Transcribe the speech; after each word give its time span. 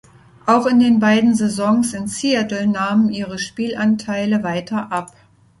Auch 0.47 0.65
in 0.65 0.79
den 0.79 0.99
beiden 0.99 1.35
Saisons 1.35 1.93
in 1.93 2.07
Seattle 2.07 2.65
nahmen 2.65 3.09
ihre 3.11 3.37
Spielanteile 3.37 4.41
weiter 4.41 4.91
ab. 4.91 5.15